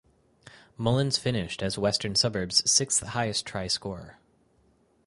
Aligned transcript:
Mullins 0.77 1.19
finished 1.19 1.61
as 1.61 1.77
Western 1.77 2.15
Suburbs 2.15 2.63
sixth 2.65 3.03
highest 3.09 3.45
try 3.45 3.67
scorer. 3.67 4.17